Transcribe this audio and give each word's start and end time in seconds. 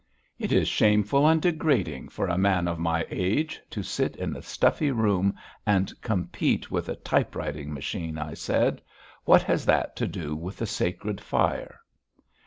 "It 0.39 0.51
is 0.51 0.67
shameful 0.67 1.27
and 1.27 1.39
degrading 1.39 2.09
for 2.09 2.25
a 2.25 2.35
man 2.35 2.67
of 2.67 2.79
my 2.79 3.05
age 3.11 3.61
to 3.69 3.83
sit 3.83 4.15
in 4.15 4.35
a 4.35 4.41
stuffy 4.41 4.89
room 4.89 5.35
and 5.63 5.93
compete 6.01 6.71
with 6.71 6.89
a 6.89 6.95
typewriting 6.95 7.71
machine," 7.71 8.17
I 8.17 8.33
said. 8.33 8.81
"What 9.25 9.43
has 9.43 9.63
that 9.67 9.95
to 9.97 10.07
do 10.07 10.35
with 10.35 10.57
the 10.57 10.65
sacred 10.65 11.21
fire?" 11.23 11.81